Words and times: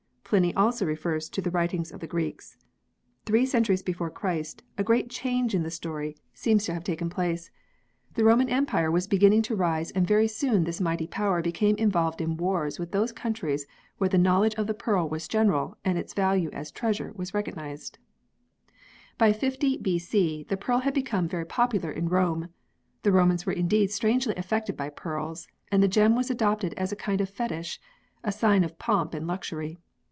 Pliny 0.31 0.53
also 0.55 0.85
refers 0.85 1.27
to 1.27 1.41
the, 1.41 1.51
writings 1.51 1.91
of 1.91 1.99
the 1.99 2.07
Greeks. 2.07 2.55
Three 3.25 3.45
centuries 3.45 3.83
before 3.83 4.09
Christ 4.09 4.63
a 4.77 4.83
great 4.83 5.09
change 5.09 5.53
in 5.53 5.63
the 5.63 5.69
story 5.69 6.15
seems 6.33 6.63
to 6.63 6.73
have 6.73 6.85
12 6.85 6.85
4 6.85 6.85
PEARLS 6.85 6.85
[CH. 6.85 6.87
taken 6.87 7.09
place. 7.09 7.51
The 8.13 8.23
Roman 8.23 8.47
empire 8.47 8.89
was 8.89 9.07
beginning 9.09 9.41
to 9.41 9.57
rise 9.57 9.91
and 9.91 10.07
very 10.07 10.29
soon 10.29 10.63
this 10.63 10.79
mighty 10.79 11.05
power 11.05 11.41
became 11.41 11.75
involved 11.75 12.21
in 12.21 12.37
wars 12.37 12.79
with 12.79 12.93
those 12.93 13.11
countries 13.11 13.67
where 13.97 14.07
the 14.07 14.17
knowledge 14.17 14.55
of 14.55 14.67
the 14.67 14.73
pearl 14.73 15.09
was 15.09 15.27
general 15.27 15.77
and 15.83 15.97
its 15.97 16.13
value 16.13 16.49
as 16.53 16.71
treasure 16.71 17.11
was 17.15 17.33
recognised. 17.33 17.97
By 19.17 19.33
50 19.33 19.79
B.C. 19.79 20.45
the 20.47 20.55
pearl 20.55 20.79
had 20.79 20.93
become 20.93 21.27
very 21.27 21.45
popular 21.45 21.91
in 21.91 22.07
Rome. 22.07 22.47
The 23.03 23.11
Romans 23.11 23.45
were 23.45 23.51
indeed 23.51 23.91
strangely 23.91 24.35
affected 24.37 24.77
by 24.77 24.91
pearls, 24.91 25.49
and 25.73 25.83
the 25.83 25.89
gem 25.89 26.15
was 26.15 26.29
adopted 26.31 26.73
as 26.75 26.93
a 26.93 27.03
kind 27.05 27.19
of 27.19 27.29
fetish 27.29 27.81
a 28.23 28.31
sign 28.31 28.63
of 28.63 28.79
pomp 28.79 29.13
and 29.13 29.27
luxury. 29.27 29.77